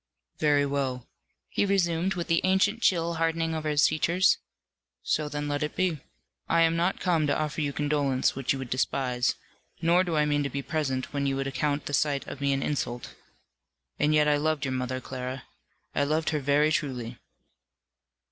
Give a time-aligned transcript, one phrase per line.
[0.39, 1.07] "Very well,"
[1.47, 4.39] he resumed, with the ancient chill hardening over his features;
[5.03, 5.99] "so then let it be.
[6.49, 9.35] I am not come to offer you condolence, which you would despise;
[9.79, 12.51] nor do I mean to be present when you would account the sight of me
[12.51, 13.13] an insult.
[13.99, 15.43] And yet I loved your mother, Clara;
[15.93, 17.19] I loved her very truly."